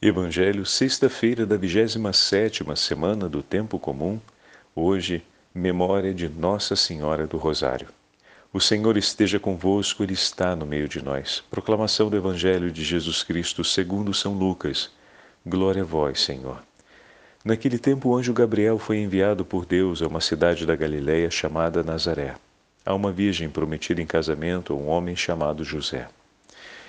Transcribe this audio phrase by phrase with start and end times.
[0.00, 4.20] Evangelho, sexta-feira da 27ª semana do Tempo Comum,
[4.74, 7.88] hoje, memória de Nossa Senhora do Rosário.
[8.52, 11.42] O Senhor esteja convosco, Ele está no meio de nós.
[11.50, 14.90] Proclamação do Evangelho de Jesus Cristo segundo São Lucas.
[15.46, 16.62] Glória a vós, Senhor.
[17.42, 21.82] Naquele tempo o anjo Gabriel foi enviado por Deus a uma cidade da Galiléia chamada
[21.82, 22.34] Nazaré,
[22.84, 26.06] a uma virgem prometida em casamento a um homem chamado José.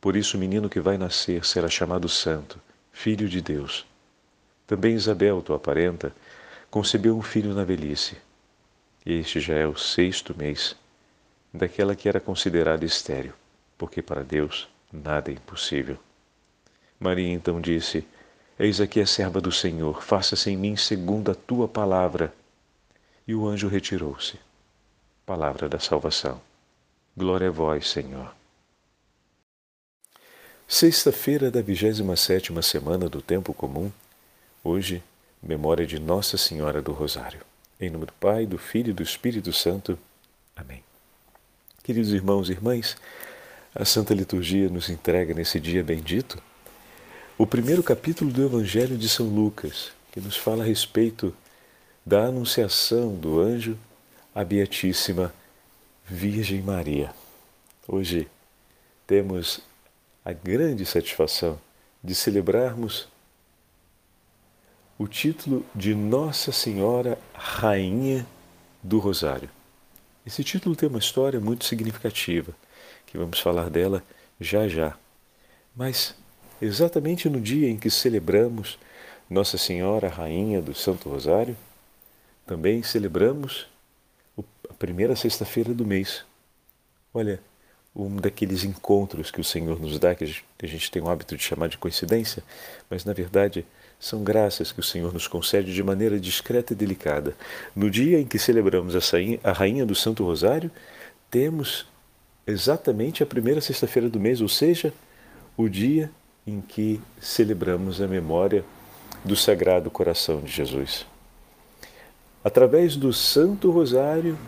[0.00, 2.60] Por isso o menino que vai nascer será chamado Santo,
[2.92, 3.86] Filho de Deus.
[4.66, 6.12] Também Isabel, tua parenta,
[6.70, 8.16] concebeu um filho na velhice.
[9.04, 10.76] Este já é o sexto mês
[11.52, 13.32] daquela que era considerada estéril,
[13.76, 15.98] porque para Deus nada é impossível.
[17.00, 18.06] Maria então disse:
[18.58, 22.34] Eis aqui a serva do Senhor, faça-se em mim segundo a tua palavra.
[23.26, 24.38] E o anjo retirou-se.
[25.24, 26.40] Palavra da salvação.
[27.16, 28.37] Glória a vós, Senhor.
[30.70, 33.90] Sexta-feira da 27ª semana do Tempo Comum,
[34.62, 35.02] hoje,
[35.42, 37.40] memória de Nossa Senhora do Rosário.
[37.80, 39.98] Em nome do Pai, do Filho e do Espírito Santo.
[40.54, 40.84] Amém.
[41.82, 42.98] Queridos irmãos e irmãs,
[43.74, 46.38] a Santa Liturgia nos entrega nesse dia bendito
[47.38, 51.34] o primeiro capítulo do Evangelho de São Lucas, que nos fala a respeito
[52.04, 53.78] da anunciação do anjo
[54.34, 55.32] à Beatíssima
[56.04, 57.10] Virgem Maria.
[57.88, 58.28] Hoje
[59.06, 59.66] temos
[60.28, 61.58] a grande satisfação
[62.04, 63.08] de celebrarmos
[64.98, 68.26] o título de Nossa Senhora Rainha
[68.82, 69.48] do Rosário.
[70.26, 72.54] Esse título tem uma história muito significativa,
[73.06, 74.04] que vamos falar dela
[74.38, 74.98] já já.
[75.74, 76.14] Mas,
[76.60, 78.78] exatamente no dia em que celebramos
[79.30, 81.56] Nossa Senhora Rainha do Santo Rosário,
[82.44, 83.66] também celebramos
[84.68, 86.22] a primeira sexta-feira do mês.
[87.14, 87.40] Olha,
[87.98, 91.42] um daqueles encontros que o Senhor nos dá, que a gente tem o hábito de
[91.42, 92.44] chamar de coincidência,
[92.88, 93.66] mas na verdade
[93.98, 97.34] são graças que o Senhor nos concede de maneira discreta e delicada.
[97.74, 100.70] No dia em que celebramos a Rainha do Santo Rosário,
[101.28, 101.86] temos
[102.46, 104.92] exatamente a primeira sexta-feira do mês, ou seja,
[105.56, 106.10] o dia
[106.46, 108.64] em que celebramos a memória
[109.24, 111.04] do Sagrado Coração de Jesus.
[112.42, 114.38] Através do Santo Rosário,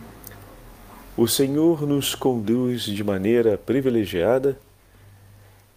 [1.21, 4.57] o Senhor nos conduz de maneira privilegiada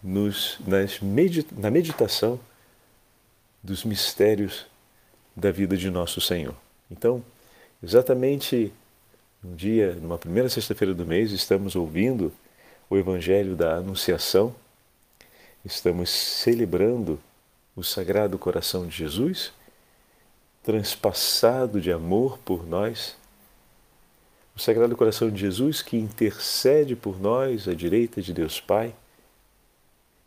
[0.03, 0.59] nos,
[1.03, 2.41] medita, na meditação
[3.63, 4.65] dos mistérios
[5.37, 6.55] da vida de nosso Senhor.
[6.91, 7.23] Então,
[7.83, 8.73] exatamente
[9.45, 12.33] um dia, numa primeira sexta-feira do mês, estamos ouvindo
[12.89, 14.55] o Evangelho da Anunciação,
[15.63, 17.21] estamos celebrando
[17.77, 19.53] o Sagrado Coração de Jesus,
[20.63, 23.15] transpassado de amor por nós
[24.57, 28.95] o Sagrado Coração de Jesus que intercede por nós à direita de Deus Pai,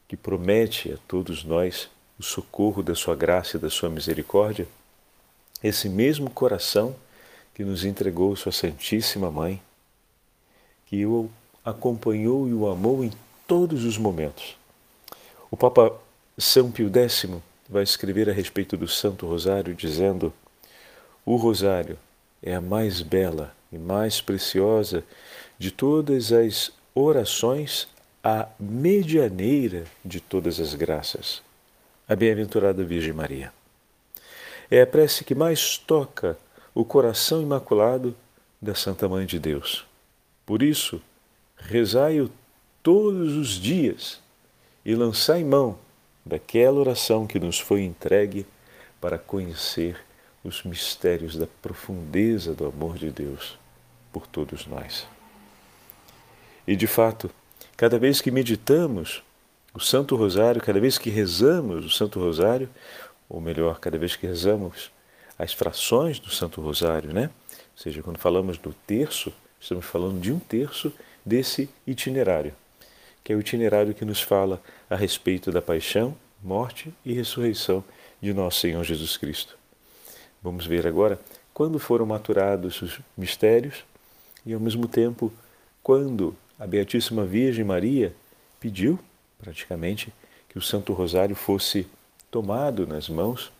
[0.05, 1.89] que promete a todos nós
[2.19, 4.67] o socorro da sua graça e da sua misericórdia,
[5.63, 6.95] esse mesmo coração
[7.55, 9.61] que nos entregou sua Santíssima Mãe,
[10.87, 11.29] que o
[11.63, 13.11] acompanhou e o amou em
[13.47, 14.57] todos os momentos.
[15.49, 15.97] O Papa
[16.37, 17.29] São Pio X
[17.69, 20.33] vai escrever a respeito do Santo Rosário dizendo:
[21.25, 21.97] O Rosário
[22.41, 25.03] é a mais bela e mais preciosa
[25.57, 27.87] de todas as orações,
[28.23, 31.41] a medianeira de todas as graças,
[32.07, 33.51] a bem-aventurada Virgem Maria.
[34.69, 36.37] É a prece que mais toca
[36.73, 38.15] o coração imaculado
[38.61, 39.85] da Santa Mãe de Deus.
[40.45, 41.01] Por isso,
[41.57, 42.29] rezai-o
[42.83, 44.19] todos os dias
[44.85, 45.77] e lançai mão
[46.25, 48.45] daquela oração que nos foi entregue
[48.99, 50.06] para conhecer
[50.47, 53.57] os mistérios da profundeza do amor de Deus
[54.11, 55.05] por todos nós.
[56.65, 57.29] E de fato,
[57.75, 59.23] cada vez que meditamos
[59.73, 62.69] o Santo Rosário, cada vez que rezamos o Santo Rosário,
[63.29, 64.91] ou melhor, cada vez que rezamos
[65.37, 67.29] as frações do Santo Rosário, né?
[67.53, 70.91] Ou seja, quando falamos do terço, estamos falando de um terço
[71.25, 72.53] desse itinerário,
[73.23, 77.83] que é o itinerário que nos fala a respeito da paixão, morte e ressurreição
[78.21, 79.56] de nosso Senhor Jesus Cristo.
[80.41, 81.19] Vamos ver agora
[81.53, 83.83] quando foram maturados os mistérios
[84.45, 85.31] e, ao mesmo tempo,
[85.81, 88.13] quando a Beatíssima Virgem Maria
[88.59, 88.99] pediu,
[89.39, 90.13] praticamente,
[90.49, 91.87] que o Santo Rosário fosse
[92.29, 93.51] tomado nas mãos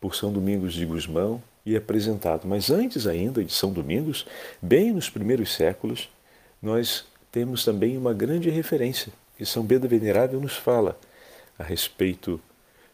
[0.00, 2.46] por São Domingos de Gusmão e apresentado.
[2.46, 4.26] Mas antes ainda de São Domingos,
[4.60, 6.08] bem nos primeiros séculos,
[6.62, 10.98] nós temos também uma grande referência que São Beda Venerável nos fala
[11.58, 12.40] a respeito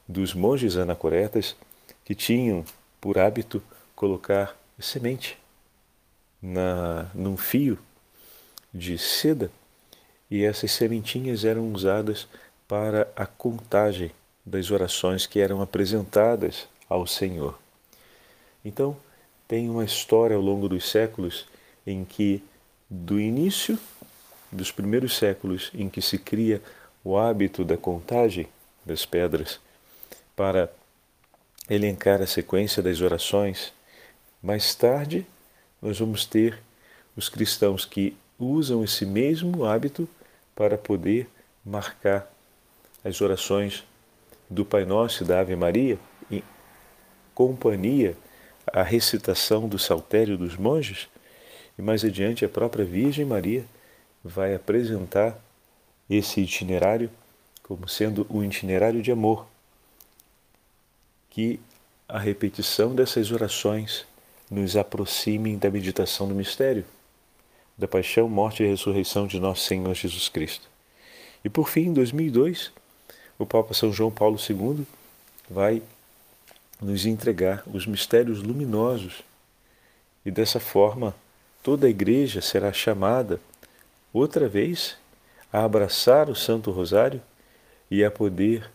[0.07, 1.57] dos monges anacoretas
[2.05, 2.65] que tinham
[3.01, 3.63] por hábito
[3.95, 5.39] colocar semente
[6.41, 7.79] na, num fio
[8.73, 9.51] de seda
[10.31, 12.27] e essas sementinhas eram usadas
[12.67, 14.11] para a contagem
[14.45, 17.59] das orações que eram apresentadas ao Senhor.
[18.65, 18.97] Então,
[19.47, 21.47] tem uma história ao longo dos séculos
[21.87, 22.43] em que,
[22.89, 23.79] do início
[24.51, 26.63] dos primeiros séculos, em que se cria
[27.03, 28.49] o hábito da contagem
[28.85, 29.61] das pedras
[30.35, 30.71] para
[31.69, 33.73] elencar a sequência das orações,
[34.43, 35.27] mais tarde
[35.81, 36.59] nós vamos ter
[37.17, 40.09] os cristãos que usam esse mesmo hábito
[40.55, 41.29] para poder
[41.65, 42.31] marcar
[43.05, 43.85] as orações
[44.49, 45.99] do Pai Nosso e da Ave Maria
[46.31, 46.43] em
[47.35, 48.17] companhia
[48.67, 51.09] à recitação do Saltério dos monges,
[51.79, 53.65] e mais adiante a própria Virgem Maria
[54.23, 55.39] vai apresentar
[56.09, 57.11] esse itinerário
[57.63, 59.47] como sendo um itinerário de amor,
[61.35, 61.59] que
[62.09, 64.07] a repetição dessas orações
[64.49, 66.85] nos aproximem da meditação do mistério,
[67.77, 70.69] da paixão, morte e ressurreição de nosso Senhor Jesus Cristo.
[71.45, 72.71] E por fim, em 2002,
[73.37, 74.87] o Papa São João Paulo II
[75.51, 75.83] vai
[76.81, 79.25] nos entregar os mistérios luminosos
[80.25, 81.17] e dessa forma
[81.65, 83.41] toda a igreja será chamada
[84.13, 84.97] outra vez
[85.53, 87.21] a abraçar o Santo Rosário
[87.91, 88.71] e a poder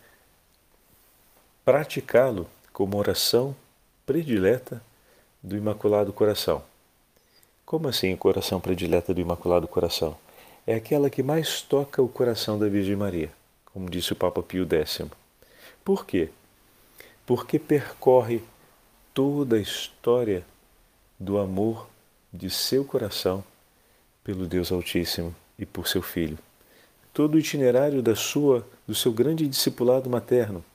[1.69, 3.55] praticá-lo como oração
[4.03, 4.81] predileta
[5.43, 6.63] do Imaculado Coração.
[7.63, 10.17] Como assim coração predileta do Imaculado Coração?
[10.65, 13.31] É aquela que mais toca o coração da Virgem Maria
[13.71, 15.03] como disse o Papa Pio X.
[15.85, 16.29] Por quê?
[17.23, 18.41] Porque percorre
[19.13, 20.43] toda a história
[21.19, 21.87] do amor
[22.33, 23.43] de seu coração
[24.23, 26.39] pelo Deus Altíssimo e por seu Filho.
[27.13, 30.65] Todo o itinerário da sua, do seu grande discipulado materno.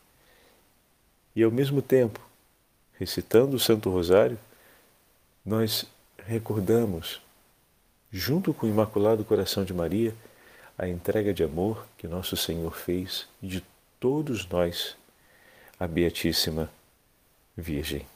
[1.34, 2.20] E ao mesmo tempo,
[2.98, 4.38] recitando o Santo Rosário,
[5.44, 5.84] nós
[6.18, 7.20] recordamos,
[8.10, 10.14] junto com o Imaculado Coração de Maria,
[10.78, 13.62] a entrega de amor que nosso Senhor fez de
[14.00, 14.96] todos nós
[15.78, 16.70] à Beatíssima
[17.56, 18.06] Virgem.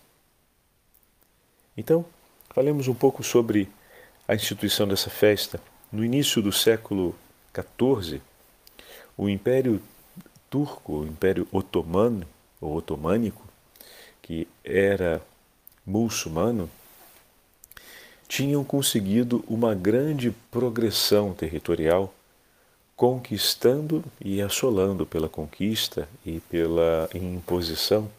[1.76, 2.05] Então,
[2.50, 3.69] falemos um pouco sobre
[4.26, 5.61] a instituição dessa festa.
[5.91, 7.14] No início do século
[7.55, 8.21] XIV,
[9.17, 9.81] o Império
[10.50, 12.26] Turco, o Império Otomano,
[12.61, 13.43] ou Otomânico,
[14.23, 15.23] que era
[15.87, 16.69] muçulmano,
[18.29, 22.13] tinham conseguido uma grande progressão territorial
[22.95, 28.11] conquistando e assolando pela conquista e pela imposição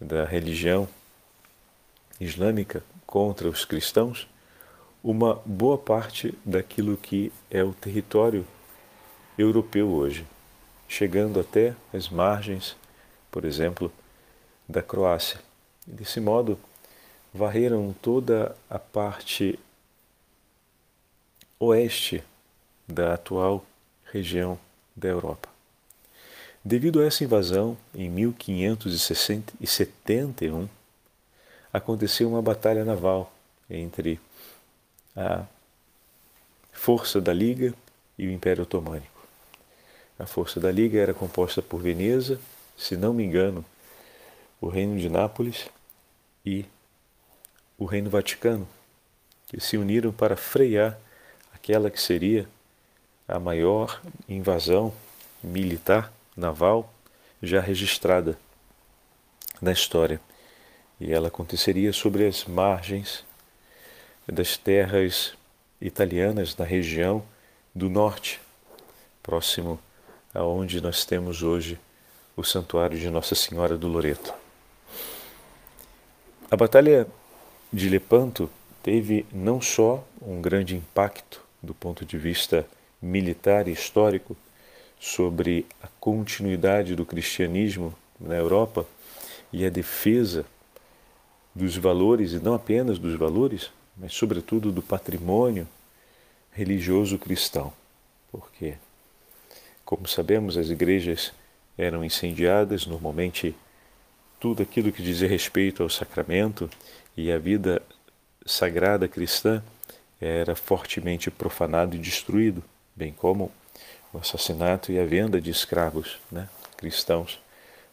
[0.00, 0.88] da religião
[2.20, 4.26] islâmica contra os cristãos
[5.02, 8.46] uma boa parte daquilo que é o território
[9.36, 10.26] europeu hoje,
[10.88, 12.74] chegando até as margens,
[13.34, 13.92] por exemplo,
[14.68, 15.40] da Croácia.
[15.88, 16.56] E desse modo,
[17.32, 19.58] varreram toda a parte
[21.58, 22.22] oeste
[22.86, 23.66] da atual
[24.12, 24.56] região
[24.94, 25.48] da Europa.
[26.64, 30.68] Devido a essa invasão, em 1571,
[31.72, 33.34] aconteceu uma batalha naval
[33.68, 34.20] entre
[35.16, 35.44] a
[36.72, 37.74] força da Liga
[38.16, 39.26] e o Império Otomânico.
[40.20, 42.38] A força da Liga era composta por Veneza,
[42.76, 43.64] se não me engano,
[44.60, 45.68] o Reino de Nápoles
[46.44, 46.64] e
[47.78, 48.66] o Reino Vaticano,
[49.46, 50.98] que se uniram para frear
[51.54, 52.48] aquela que seria
[53.26, 54.92] a maior invasão
[55.42, 56.92] militar naval
[57.42, 58.38] já registrada
[59.60, 60.20] na história.
[61.00, 63.24] E ela aconteceria sobre as margens
[64.26, 65.34] das terras
[65.80, 67.24] italianas na região
[67.74, 68.40] do norte,
[69.22, 69.78] próximo
[70.32, 71.78] aonde nós temos hoje
[72.36, 74.34] o santuário de Nossa Senhora do Loreto.
[76.50, 77.06] A Batalha
[77.72, 78.50] de Lepanto
[78.82, 82.66] teve não só um grande impacto do ponto de vista
[83.00, 84.36] militar e histórico
[84.98, 88.86] sobre a continuidade do cristianismo na Europa
[89.52, 90.44] e a defesa
[91.54, 95.68] dos valores, e não apenas dos valores, mas sobretudo do patrimônio
[96.50, 97.72] religioso cristão.
[98.32, 98.74] Porque,
[99.84, 101.32] como sabemos, as igrejas
[101.76, 103.54] eram incendiadas, normalmente
[104.38, 106.68] tudo aquilo que dizia respeito ao sacramento
[107.16, 107.82] e à vida
[108.44, 109.62] sagrada cristã
[110.20, 112.62] era fortemente profanado e destruído,
[112.94, 113.50] bem como
[114.12, 117.40] o assassinato e a venda de escravos né, cristãos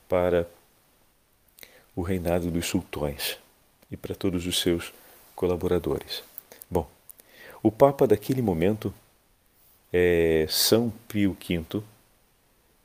[0.08, 0.48] para
[1.96, 3.38] o reinado dos sultões
[3.90, 4.94] e para todos os seus
[5.36, 6.24] colaboradores.
[6.70, 6.90] Bom,
[7.64, 8.94] o Papa daquele momento,
[9.92, 11.82] é, São Pio V,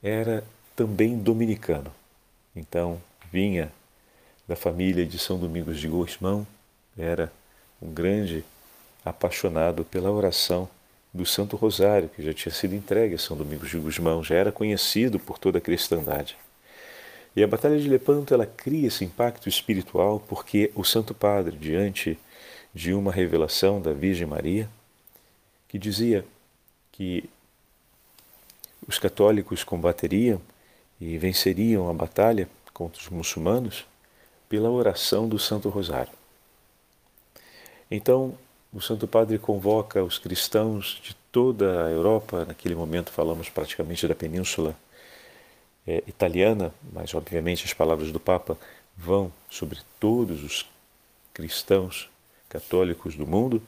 [0.02, 0.42] era
[0.76, 1.90] também dominicano.
[2.54, 3.00] Então,
[3.32, 3.72] vinha
[4.46, 6.46] da família de São Domingos de Guzmão,
[6.96, 7.32] era
[7.82, 8.44] um grande
[9.04, 10.68] apaixonado pela oração
[11.12, 14.52] do Santo Rosário, que já tinha sido entregue a São Domingos de Guzmão, já era
[14.52, 16.36] conhecido por toda a cristandade.
[17.34, 22.18] E a Batalha de Lepanto ela cria esse impacto espiritual porque o Santo Padre, diante
[22.74, 24.68] de uma revelação da Virgem Maria,
[25.68, 26.24] que dizia
[26.92, 27.28] que
[28.86, 30.40] os católicos combateriam
[31.00, 33.86] e venceriam a batalha contra os muçulmanos
[34.48, 36.12] pela oração do Santo Rosário.
[37.90, 38.34] Então,
[38.72, 44.14] o Santo Padre convoca os cristãos de toda a Europa, naquele momento falamos praticamente da
[44.14, 44.74] península
[45.86, 48.58] é, italiana, mas obviamente as palavras do Papa
[48.96, 50.66] vão sobre todos os
[51.32, 52.08] cristãos
[52.48, 53.62] católicos do mundo,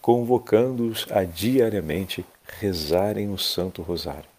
[0.00, 2.24] convocando-os a diariamente
[2.60, 4.33] rezarem o Santo Rosário.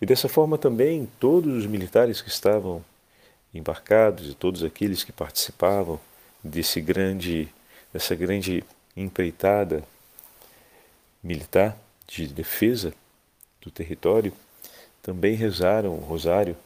[0.00, 2.84] E dessa forma também todos os militares que estavam
[3.54, 5.98] embarcados e todos aqueles que participavam
[6.42, 7.48] desse grande,
[7.92, 8.62] dessa grande
[8.96, 9.82] empreitada
[11.22, 11.76] militar
[12.06, 12.92] de defesa
[13.60, 14.32] do território
[15.02, 16.56] também rezaram o rosário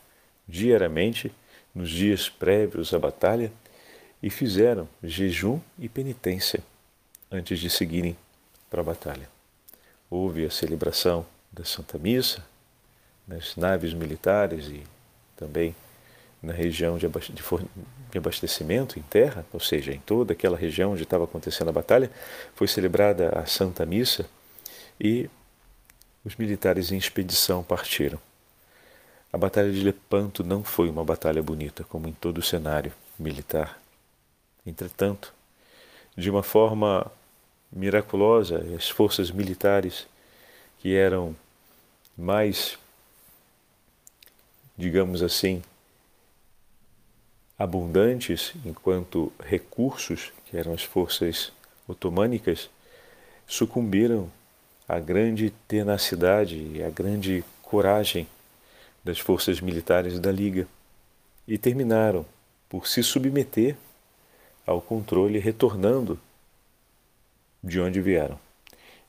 [0.47, 1.33] diariamente
[1.75, 3.53] nos dias prévios à batalha
[4.23, 6.63] e fizeram jejum e penitência
[7.31, 8.17] antes de seguirem
[8.69, 9.29] para a batalha.
[10.11, 12.45] Houve a celebração da Santa Missa
[13.31, 14.83] nas naves militares e
[15.37, 15.75] também
[16.43, 17.07] na região de
[18.19, 22.11] abastecimento em terra, ou seja, em toda aquela região onde estava acontecendo a batalha,
[22.57, 24.27] foi celebrada a Santa Missa
[24.99, 25.31] e
[26.25, 28.19] os militares em expedição partiram.
[29.33, 33.81] A Batalha de Lepanto não foi uma batalha bonita, como em todo o cenário militar.
[34.67, 35.33] Entretanto,
[36.17, 37.11] de uma forma
[37.71, 40.07] miraculosa, as forças militares
[40.81, 41.37] que eram
[42.19, 42.77] mais,
[44.81, 45.63] digamos assim,
[47.59, 51.53] abundantes enquanto recursos, que eram as forças
[51.87, 52.71] otomânicas,
[53.47, 54.31] sucumbiram
[54.89, 58.27] à grande tenacidade e à grande coragem
[59.05, 60.67] das forças militares da Liga
[61.47, 62.25] e terminaram
[62.69, 63.77] por se submeter
[64.67, 66.19] ao controle, retornando
[67.63, 68.39] de onde vieram.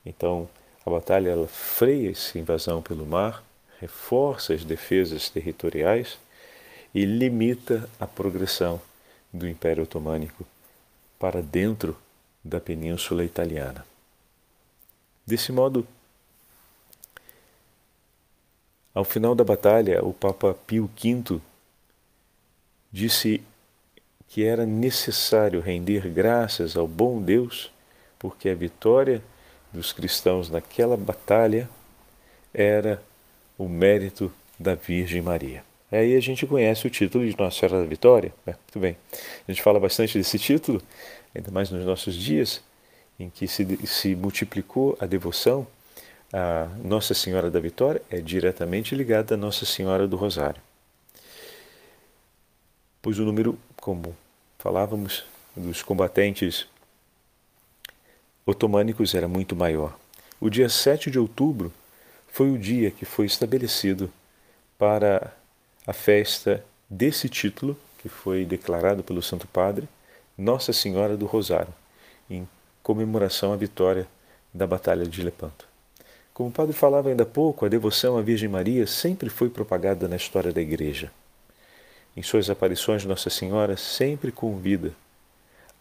[0.06, 0.50] Então,
[0.86, 3.44] a batalha freia essa invasão pelo mar,
[3.82, 6.20] reforça as defesas territoriais
[6.94, 8.80] e limita a progressão
[9.34, 10.46] do Império Otomânico
[11.18, 11.98] para dentro
[12.44, 13.84] da Península Italiana.
[15.26, 15.88] Desse modo,
[18.94, 21.42] ao final da batalha, o Papa Pio V
[22.92, 23.42] disse
[24.28, 27.72] que era necessário render graças ao bom Deus,
[28.20, 29.24] porque a vitória
[29.74, 31.68] dos cristãos naquela batalha
[32.54, 33.02] era
[33.64, 35.64] o mérito da Virgem Maria.
[35.92, 38.34] Aí a gente conhece o título de Nossa Senhora da Vitória.
[38.48, 38.98] É, muito bem.
[39.48, 40.82] A gente fala bastante desse título,
[41.36, 42.62] ainda mais nos nossos dias,
[43.20, 45.68] em que se, se multiplicou a devoção
[46.34, 50.62] a Nossa Senhora da Vitória é diretamente ligada à Nossa Senhora do Rosário.
[53.02, 54.16] Pois o número, como
[54.58, 55.26] falávamos,
[55.56, 56.66] dos combatentes
[58.46, 59.98] otomânicos era muito maior.
[60.40, 61.74] O dia 7 de outubro
[62.32, 64.10] foi o dia que foi estabelecido
[64.78, 65.34] para
[65.86, 69.88] a festa desse título, que foi declarado pelo Santo Padre,
[70.38, 71.74] Nossa Senhora do Rosário,
[72.30, 72.48] em
[72.82, 74.08] comemoração à vitória
[74.54, 75.68] da Batalha de Lepanto.
[76.34, 80.08] Como o padre falava ainda há pouco, a devoção à Virgem Maria sempre foi propagada
[80.08, 81.12] na história da Igreja.
[82.16, 84.94] Em suas aparições, Nossa Senhora sempre convida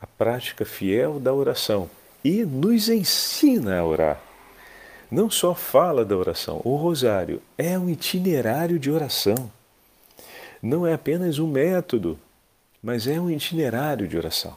[0.01, 1.89] a prática fiel da oração
[2.25, 4.30] e nos ensina a orar.
[5.11, 9.51] Não só fala da oração, o rosário é um itinerário de oração.
[10.63, 12.17] Não é apenas um método,
[12.81, 14.57] mas é um itinerário de oração.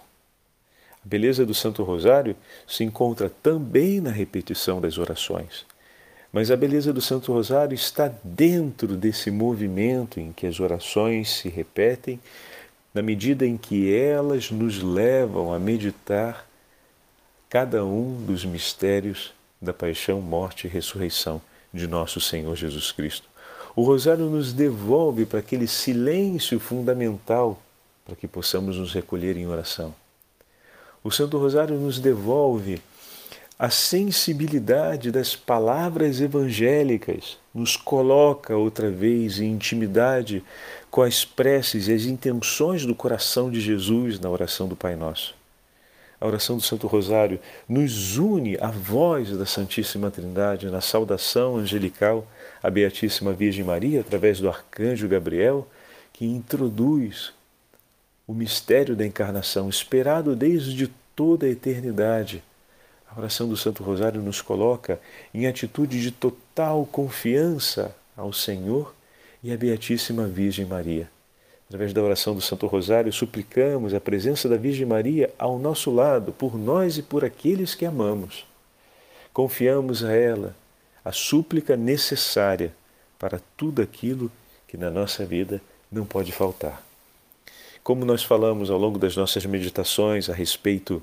[1.04, 2.36] A beleza do Santo Rosário
[2.68, 5.66] se encontra também na repetição das orações,
[6.32, 11.48] Mas a beleza do Santo Rosário está dentro desse movimento em que as orações se
[11.48, 12.20] repetem,
[12.92, 16.48] na medida em que elas nos levam a meditar
[17.48, 19.32] cada um dos mistérios
[19.64, 21.42] da paixão, morte e ressurreição
[21.74, 23.28] de nosso Senhor Jesus Cristo.
[23.76, 27.60] O Rosário nos devolve para aquele silêncio fundamental
[28.06, 29.96] para que possamos nos recolher em oração.
[31.04, 32.82] O Santo Rosário nos devolve
[33.58, 40.44] a sensibilidade das palavras evangélicas, nos coloca outra vez em intimidade
[40.92, 45.36] com as preces e as intenções do coração de Jesus na oração do Pai Nosso.
[46.24, 47.38] A oração do Santo Rosário
[47.68, 52.26] nos une à voz da Santíssima Trindade na saudação angelical
[52.62, 55.68] à Beatíssima Virgem Maria através do arcanjo Gabriel,
[56.14, 57.34] que introduz
[58.26, 62.42] o mistério da encarnação esperado desde toda a eternidade
[63.16, 65.00] a oração do Santo Rosário nos coloca
[65.34, 68.96] em atitude de total confiança ao Senhor
[69.44, 71.13] e à Beatíssima Virgem Maria.
[71.74, 76.32] Através da oração do Santo Rosário, suplicamos a presença da Virgem Maria ao nosso lado,
[76.32, 78.46] por nós e por aqueles que amamos.
[79.34, 80.56] Confiamos a ela
[81.04, 82.72] a súplica necessária
[83.18, 84.32] para tudo aquilo
[84.68, 85.60] que na nossa vida
[85.92, 86.80] não pode faltar.
[87.84, 91.02] Como nós falamos ao longo das nossas meditações a respeito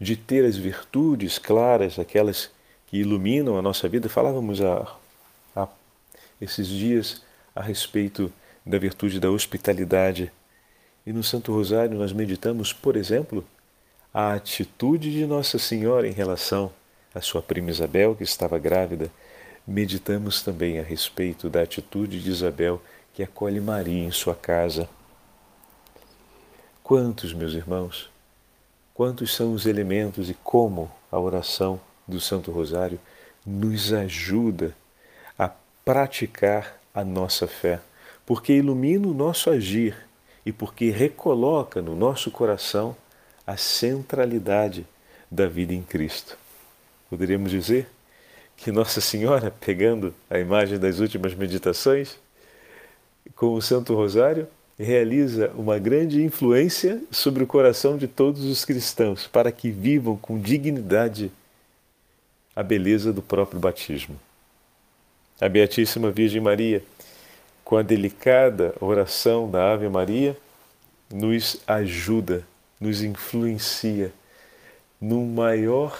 [0.00, 2.50] de ter as virtudes claras, aquelas
[2.88, 4.08] que iluminam a nossa vida.
[4.08, 4.92] Falávamos há,
[5.54, 5.68] há
[6.40, 7.22] esses dias
[7.54, 8.32] a respeito
[8.64, 10.32] da virtude da hospitalidade.
[11.06, 13.44] E no Santo Rosário nós meditamos, por exemplo,
[14.12, 16.72] a atitude de Nossa Senhora em relação
[17.14, 19.10] à sua prima Isabel, que estava grávida.
[19.66, 22.80] Meditamos também a respeito da atitude de Isabel,
[23.12, 24.88] que acolhe Maria em sua casa.
[26.82, 28.10] Quantos, meus irmãos,
[28.92, 33.00] quantos são os elementos e como a oração do Santo Rosário
[33.44, 34.76] nos ajuda
[35.38, 35.50] a
[35.84, 37.80] praticar a nossa fé,
[38.26, 39.96] porque ilumina o nosso agir
[40.44, 42.96] e porque recoloca no nosso coração
[43.46, 44.86] a centralidade
[45.30, 46.36] da vida em Cristo.
[47.10, 47.88] Poderíamos dizer
[48.56, 52.16] que Nossa Senhora, pegando a imagem das últimas meditações,
[53.34, 54.46] com o Santo Rosário,
[54.78, 60.38] realiza uma grande influência sobre o coração de todos os cristãos, para que vivam com
[60.38, 61.30] dignidade
[62.54, 64.18] a beleza do próprio batismo.
[65.40, 66.82] A Beatíssima Virgem Maria,
[67.64, 70.36] com a delicada oração da Ave Maria,
[71.10, 72.46] nos ajuda,
[72.78, 74.12] nos influencia
[75.00, 75.98] num maior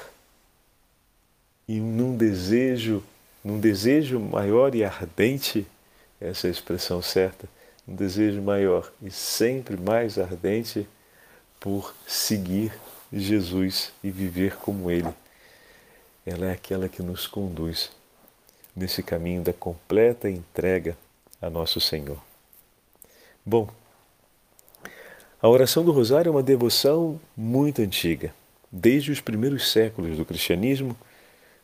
[1.66, 3.02] e num desejo,
[3.42, 5.66] num desejo maior e ardente,
[6.20, 7.48] essa é a expressão certa,
[7.88, 10.86] um desejo maior e sempre mais ardente
[11.58, 12.72] por seguir
[13.12, 15.12] Jesus e viver como Ele.
[16.26, 17.90] Ela é aquela que nos conduz
[18.74, 20.96] nesse caminho da completa entrega
[21.44, 22.18] a nosso Senhor.
[23.44, 23.68] Bom,
[25.40, 28.34] a oração do Rosário é uma devoção muito antiga.
[28.72, 30.96] Desde os primeiros séculos do cristianismo,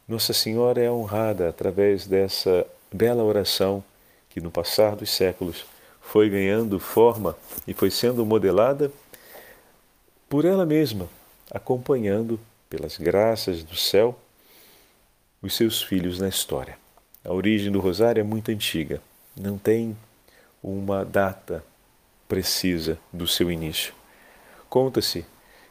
[0.07, 3.83] Nossa Senhora é honrada através dessa bela oração
[4.29, 5.65] que, no passar dos séculos,
[6.01, 7.35] foi ganhando forma
[7.67, 8.93] e foi sendo modelada
[10.29, 11.09] por ela mesma,
[11.51, 12.39] acompanhando,
[12.69, 14.19] pelas graças do céu,
[15.41, 16.77] os seus filhos na história.
[17.25, 19.01] A origem do rosário é muito antiga,
[19.37, 19.97] não tem
[20.63, 21.65] uma data
[22.29, 23.95] precisa do seu início.
[24.69, 25.25] Conta-se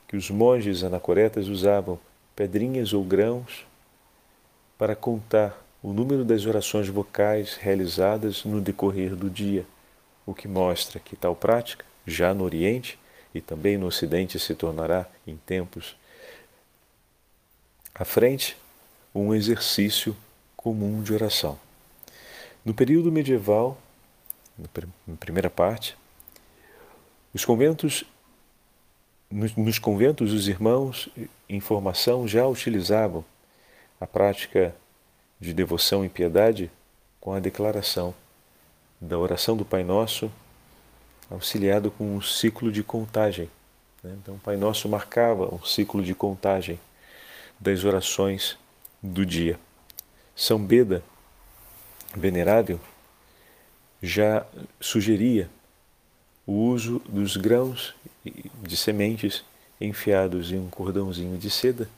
[0.07, 1.99] que os monges anacoretas usavam
[2.35, 3.65] pedrinhas ou grãos
[4.77, 9.65] para contar o número das orações vocais realizadas no decorrer do dia
[10.29, 12.99] o que mostra que tal prática, já no Oriente
[13.33, 15.95] e também no Ocidente, se tornará, em tempos
[17.95, 18.55] à frente,
[19.13, 20.15] um exercício
[20.55, 21.59] comum de oração.
[22.63, 23.77] No período medieval,
[25.07, 25.97] na primeira parte,
[27.33, 28.03] os conventos,
[29.31, 31.09] nos conventos, os irmãos
[31.47, 33.23] em formação já utilizavam
[33.99, 34.75] a prática
[35.39, 36.71] de devoção e piedade
[37.19, 38.13] com a declaração
[38.99, 40.31] da oração do Pai Nosso,
[41.29, 43.49] auxiliado com um ciclo de contagem.
[44.03, 44.17] Né?
[44.21, 46.79] Então, o Pai Nosso marcava um ciclo de contagem
[47.59, 48.57] das orações
[49.01, 49.59] do dia.
[50.35, 51.03] São Beda,
[52.15, 52.79] venerável,
[54.01, 54.45] já
[54.79, 55.49] sugeria
[56.45, 57.93] o uso dos grãos
[58.61, 59.43] de sementes
[59.79, 61.89] enfiados em um cordãozinho de seda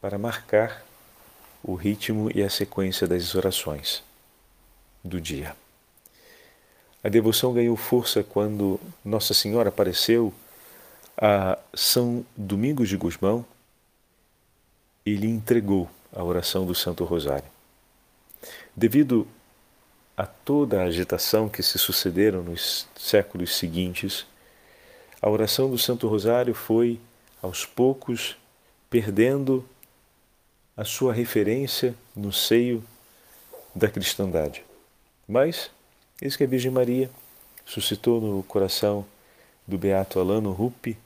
[0.00, 0.84] para marcar
[1.62, 4.02] o ritmo e a sequência das orações
[5.02, 5.56] do dia.
[7.02, 10.32] A devoção ganhou força quando Nossa Senhora apareceu
[11.16, 13.44] a São Domingos de Gusmão
[15.04, 17.48] e lhe entregou a oração do Santo Rosário.
[18.76, 19.26] Devido
[20.18, 24.26] a toda a agitação que se sucederam nos séculos seguintes,
[25.22, 26.98] a oração do Santo Rosário foi,
[27.40, 28.36] aos poucos,
[28.90, 29.64] perdendo
[30.76, 32.82] a sua referência no seio
[33.72, 34.64] da cristandade.
[35.28, 35.70] Mas,
[36.20, 37.08] eis que a Virgem Maria
[37.64, 39.06] suscitou no coração
[39.68, 40.98] do beato Alano Rupi,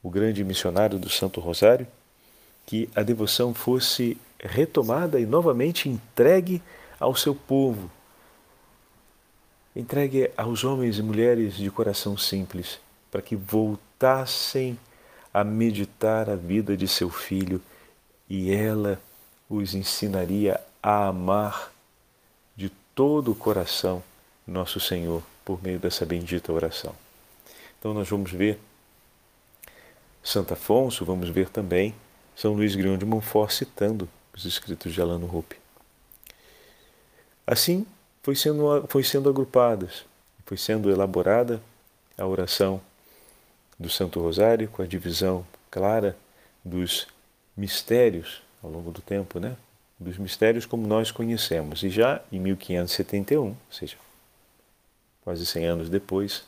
[0.00, 1.88] o grande missionário do Santo Rosário,
[2.64, 6.62] que a devoção fosse retomada e novamente entregue
[7.00, 7.90] ao seu povo,
[9.74, 12.78] entregue aos homens e mulheres de coração simples,
[13.10, 14.78] para que voltassem
[15.32, 17.60] a meditar a vida de seu filho
[18.28, 19.00] e ela
[19.48, 21.72] os ensinaria a amar
[22.56, 24.02] de todo o coração
[24.46, 26.94] nosso Senhor por meio dessa bendita oração.
[27.78, 28.58] Então nós vamos ver
[30.22, 31.94] Santo Afonso, vamos ver também
[32.36, 35.56] São Luís Grião de Montfort citando os escritos de Alano Rupi.
[37.46, 37.86] Assim
[38.24, 40.06] foi sendo, foi sendo agrupadas,
[40.46, 41.60] foi sendo elaborada
[42.16, 42.80] a oração
[43.78, 46.16] do Santo Rosário com a divisão clara
[46.64, 47.06] dos
[47.54, 49.54] mistérios ao longo do tempo, né?
[50.00, 51.82] Dos mistérios como nós conhecemos.
[51.82, 53.96] E já em 1571, ou seja,
[55.22, 56.44] quase 100 anos depois,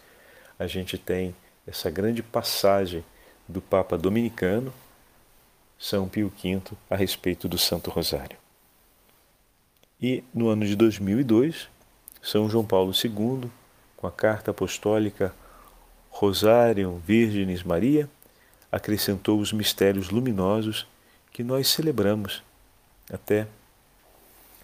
[0.58, 1.36] a gente tem
[1.66, 3.04] essa grande passagem
[3.46, 4.72] do Papa Dominicano,
[5.78, 8.45] São Pio V, a respeito do Santo Rosário.
[10.00, 11.68] E no ano de 2002,
[12.22, 13.50] São João Paulo II,
[13.96, 15.34] com a carta apostólica
[16.10, 18.08] Rosarium Virgenis Maria,
[18.70, 20.86] acrescentou os mistérios luminosos
[21.32, 22.42] que nós celebramos
[23.10, 23.46] até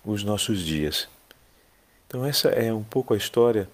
[0.05, 1.09] os nossos dias.
[2.07, 3.71] Então, essa é um pouco a história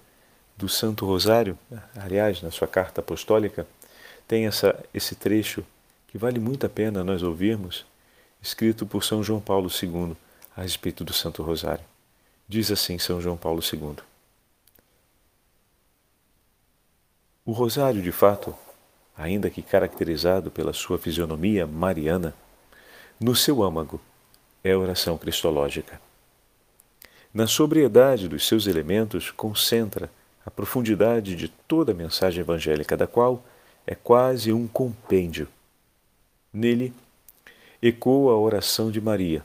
[0.55, 1.59] do Santo Rosário,
[1.93, 3.67] aliás, na sua carta apostólica,
[4.25, 5.65] tem essa, esse trecho
[6.07, 7.85] que vale muito a pena nós ouvirmos,
[8.41, 10.15] escrito por São João Paulo II
[10.59, 11.85] a respeito do Santo Rosário.
[12.45, 13.95] Diz assim São João Paulo II:
[17.45, 18.53] O Rosário, de fato,
[19.17, 22.35] ainda que caracterizado pela sua fisionomia mariana,
[23.17, 24.01] no seu âmago
[24.61, 26.01] é oração cristológica.
[27.33, 30.11] Na sobriedade dos seus elementos concentra
[30.45, 33.45] a profundidade de toda a mensagem evangélica, da qual
[33.87, 35.47] é quase um compêndio.
[36.51, 36.93] Nele
[37.81, 39.41] ecoa a oração de Maria,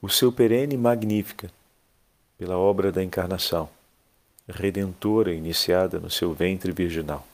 [0.00, 1.50] o seu perene magnífica,
[2.38, 3.68] pela obra da encarnação,
[4.48, 7.26] redentora iniciada no seu ventre virginal.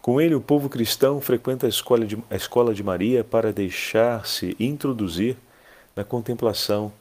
[0.00, 4.54] Com ele, o povo cristão frequenta a escola de, a escola de Maria para deixar-se
[4.60, 5.36] introduzir
[5.96, 6.92] na contemplação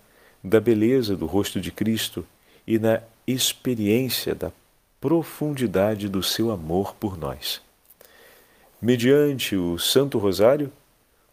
[0.43, 2.25] da beleza do rosto de Cristo
[2.65, 4.51] e na experiência da
[4.99, 7.61] profundidade do seu amor por nós.
[8.81, 10.71] Mediante o Santo Rosário,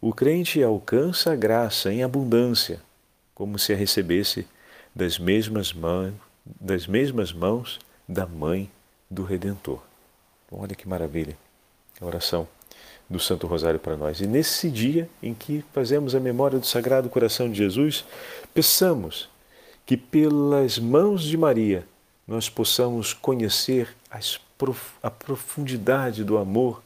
[0.01, 2.81] o crente alcança a graça em abundância,
[3.41, 4.47] como se a recebesse
[4.95, 6.13] das mesmas mãos,
[6.61, 8.71] das mesmas mãos da mãe
[9.11, 9.81] do Redentor.
[10.53, 11.39] Olha que maravilha
[11.99, 12.47] a oração
[13.09, 14.21] do Santo Rosário para nós.
[14.21, 18.05] E nesse dia em que fazemos a memória do Sagrado Coração de Jesus,
[18.53, 19.27] peçamos
[19.87, 21.87] que pelas mãos de Maria
[22.29, 23.89] nós possamos conhecer
[25.03, 26.83] a profundidade do amor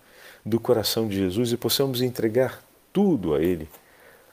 [0.46, 2.62] do coração de Jesus e possamos entregar
[2.92, 3.68] tudo a Ele,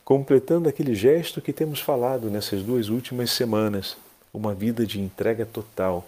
[0.04, 3.98] completando aquele gesto que temos falado nessas duas últimas semanas,
[4.34, 6.08] uma vida de entrega total,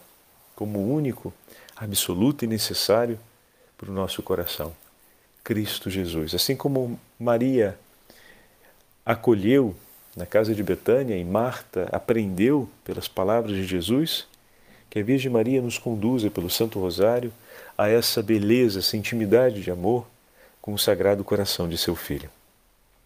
[0.55, 1.33] como único,
[1.75, 3.19] absoluto e necessário
[3.77, 4.73] para o nosso coração.
[5.43, 6.33] Cristo Jesus.
[6.33, 7.77] Assim como Maria
[9.05, 9.75] acolheu
[10.15, 14.27] na casa de Betânia e Marta aprendeu pelas palavras de Jesus,
[14.89, 17.33] que a Virgem Maria nos conduza pelo Santo Rosário
[17.77, 20.05] a essa beleza, essa intimidade de amor
[20.61, 22.29] com o Sagrado Coração de seu Filho.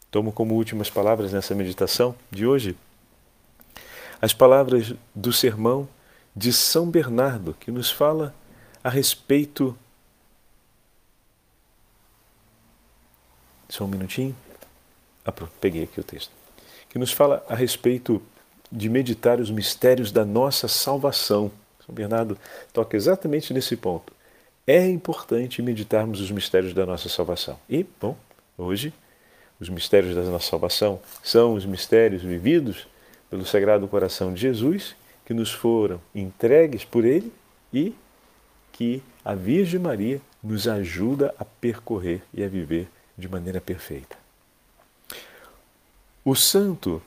[0.09, 2.75] Tomo como últimas palavras nessa meditação de hoje
[4.21, 5.87] as palavras do sermão
[6.35, 8.33] de São Bernardo, que nos fala
[8.83, 9.77] a respeito.
[13.69, 14.35] Só um minutinho.
[15.25, 16.31] Ah, peguei aqui o texto.
[16.89, 18.21] Que nos fala a respeito
[18.71, 21.51] de meditar os mistérios da nossa salvação.
[21.85, 22.37] São Bernardo
[22.73, 24.13] toca exatamente nesse ponto.
[24.65, 27.57] É importante meditarmos os mistérios da nossa salvação.
[27.69, 28.17] E, bom,
[28.57, 28.93] hoje,
[29.59, 32.87] os mistérios da nossa salvação são os mistérios vividos
[33.29, 37.31] pelo Sagrado Coração de Jesus que nos foram entregues por Ele
[37.73, 37.93] e
[38.71, 44.15] que a Virgem Maria nos ajuda a percorrer e a viver de maneira perfeita.
[46.23, 47.01] O santo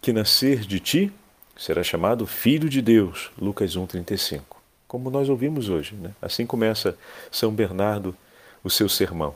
[0.00, 1.12] que nascer de ti
[1.56, 4.42] será chamado Filho de Deus, Lucas 1,35.
[4.86, 6.12] Como nós ouvimos hoje, né?
[6.20, 6.96] assim começa
[7.30, 8.16] São Bernardo
[8.62, 9.34] o seu sermão.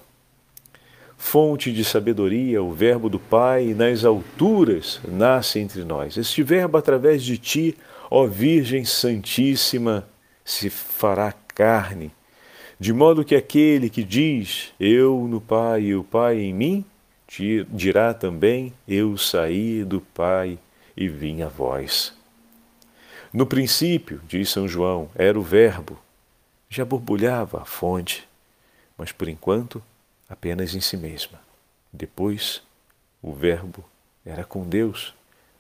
[1.17, 6.17] Fonte de sabedoria, o Verbo do Pai, nas alturas nasce entre nós.
[6.17, 7.77] Este Verbo, através de ti,
[8.11, 10.07] ó Virgem Santíssima,
[10.45, 12.13] se fará carne,
[12.79, 16.85] de modo que aquele que diz eu no Pai e o Pai em mim,
[17.71, 20.59] dirá também eu saí do Pai
[20.97, 22.15] e vim a vós.
[23.33, 25.99] No princípio, diz São João, era o Verbo,
[26.69, 28.27] já borbulhava a fonte,
[28.97, 29.83] mas por enquanto
[30.29, 31.41] apenas em si mesma.
[31.93, 32.63] Depois,
[33.23, 33.85] o Verbo
[34.25, 35.15] era com Deus,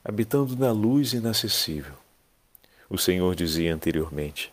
[0.04, 1.94] habitando na luz inacessível.
[2.88, 4.52] O Senhor dizia anteriormente: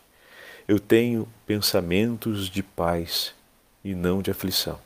[0.66, 3.34] Eu tenho pensamentos de paz
[3.84, 4.80] e não de aflição.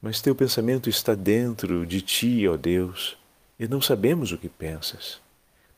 [0.00, 3.16] Mas teu pensamento está dentro de ti, ó Deus,
[3.58, 5.20] e não sabemos o que pensas.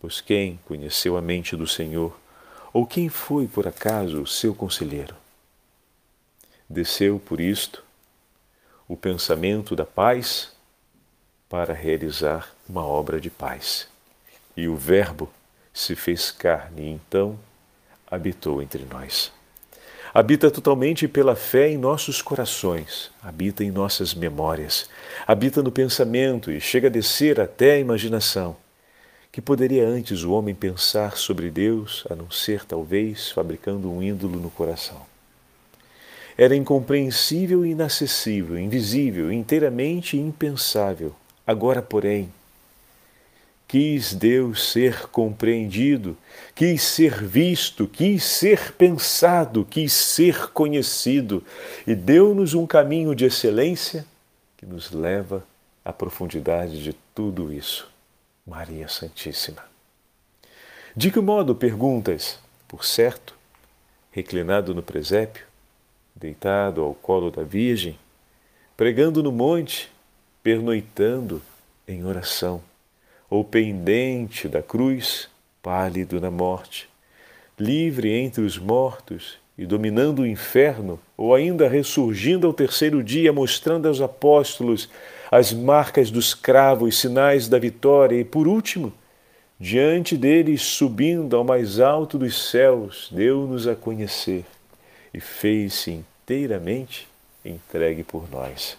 [0.01, 2.19] Pois quem conheceu a mente do Senhor,
[2.73, 5.15] ou quem foi por acaso seu conselheiro?
[6.69, 7.84] Desceu por isto
[8.89, 10.53] o pensamento da paz
[11.49, 13.89] para realizar uma obra de paz.
[14.57, 15.31] E o Verbo
[15.73, 17.39] se fez carne e então
[18.11, 19.33] habitou entre nós.
[20.13, 24.89] Habita totalmente pela fé em nossos corações, habita em nossas memórias,
[25.27, 28.57] habita no pensamento e chega a descer até a imaginação.
[29.33, 34.39] Que poderia antes o homem pensar sobre Deus, a não ser talvez fabricando um ídolo
[34.39, 35.14] no coração?
[36.37, 41.15] Era incompreensível e inacessível, invisível, inteiramente impensável.
[41.47, 42.33] Agora, porém,
[43.69, 46.17] quis Deus ser compreendido,
[46.55, 51.45] quis ser visto, quis ser pensado, quis ser conhecido
[51.87, 54.05] e deu-nos um caminho de excelência
[54.57, 55.45] que nos leva
[55.85, 57.89] à profundidade de tudo isso.
[58.47, 59.65] Maria Santíssima.
[60.97, 62.39] De que modo, perguntas?
[62.69, 63.35] Por certo,
[64.13, 65.45] reclinado no presépio,
[66.15, 67.99] deitado ao colo da Virgem,
[68.77, 69.91] pregando no monte,
[70.43, 71.43] pernoitando
[71.87, 72.63] em oração,
[73.29, 75.29] ou pendente da cruz,
[75.63, 76.89] pálido na morte,
[77.59, 83.87] livre entre os mortos e dominando o inferno, ou ainda ressurgindo ao terceiro dia, mostrando
[83.87, 84.89] aos apóstolos
[85.31, 88.93] as marcas dos cravos, sinais da vitória, e por último,
[89.59, 94.45] diante deles, subindo ao mais alto dos céus, deu-nos a conhecer
[95.15, 97.09] e fez-se inteiramente
[97.45, 98.77] entregue por nós.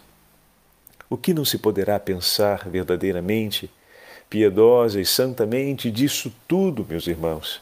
[1.10, 3.72] O que não se poderá pensar verdadeiramente,
[4.30, 7.62] piedosa e santamente disso tudo, meus irmãos?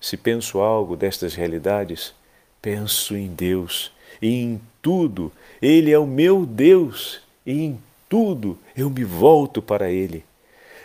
[0.00, 2.12] Se penso algo destas realidades,
[2.60, 5.30] penso em Deus, e em tudo
[5.62, 10.24] Ele é o meu Deus, e em tudo eu me volto para Ele.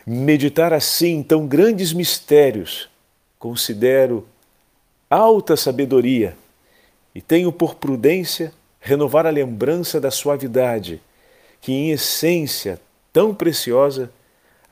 [0.05, 2.89] Meditar assim tão grandes mistérios
[3.39, 4.27] considero
[5.09, 6.35] alta sabedoria
[7.13, 11.01] e tenho por prudência renovar a lembrança da suavidade,
[11.59, 12.79] que em essência
[13.13, 14.11] tão preciosa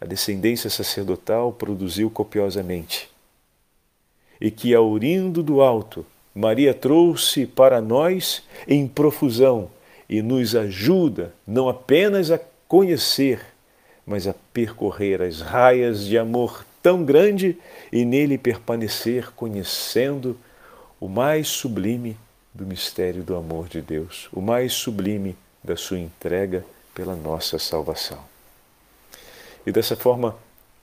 [0.02, 3.10] a descendência sacerdotal produziu copiosamente.
[4.40, 9.70] E que, aurindo do alto, Maria trouxe para nós em profusão
[10.10, 13.42] e nos ajuda não apenas a conhecer,
[14.06, 17.58] mas a percorrer as raias de amor tão grande
[17.92, 20.38] e nele permanecer conhecendo
[21.00, 22.18] o mais sublime
[22.60, 28.20] do mistério do amor de Deus, o mais sublime da sua entrega pela nossa salvação.
[29.66, 30.36] E dessa forma,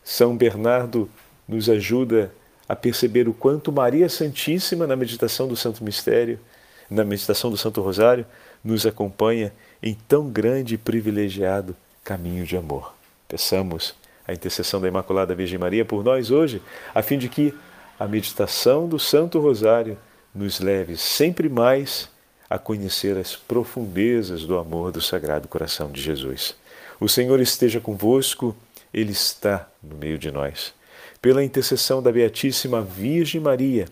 [0.03, 1.11] São Bernardo
[1.47, 2.33] nos ajuda
[2.67, 6.41] a perceber o quanto Maria Santíssima, na meditação do Santo Mistério,
[6.89, 8.25] na meditação do Santo Rosário,
[8.65, 12.95] nos acompanha em tão grande e privilegiado caminho de amor.
[13.29, 13.95] Peçamos
[14.27, 16.63] a intercessão da Imaculada Virgem Maria por nós hoje,
[16.95, 17.55] a fim de que
[17.99, 19.99] a meditação do Santo Rosário
[20.37, 22.09] nos leve sempre mais
[22.49, 26.55] a conhecer as profundezas do amor do Sagrado Coração de Jesus.
[27.01, 28.55] O Senhor esteja convosco,
[28.93, 30.75] Ele está no meio de nós.
[31.23, 33.89] Pela intercessão da Beatíssima Virgem Maria,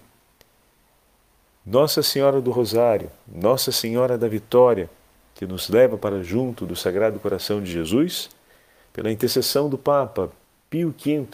[1.64, 4.88] Nossa Senhora do Rosário, Nossa Senhora da Vitória,
[5.34, 8.28] que nos leva para junto do Sagrado Coração de Jesus,
[8.92, 10.30] pela intercessão do Papa
[10.68, 11.26] Pio V,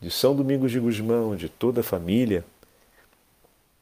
[0.00, 2.44] de São Domingos de Gusmão, de toda a família,